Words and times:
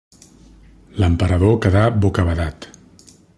L'emperador 1.03 1.53
quedà 1.67 1.85
bocabadat. 2.07 2.69